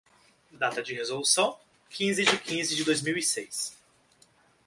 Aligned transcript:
Data 0.51 0.81
de 0.81 0.95
resolução: 0.95 1.59
quinze 1.87 2.23
de 2.25 2.35
quinze 2.39 2.75
de 2.75 2.83
dois 2.83 3.03
mil 3.03 3.15
e 3.15 3.21
seis. 3.21 3.77